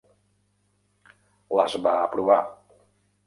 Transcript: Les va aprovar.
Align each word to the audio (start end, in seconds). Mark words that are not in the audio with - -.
Les 1.59 1.77
va 1.87 1.93
aprovar. 2.07 2.39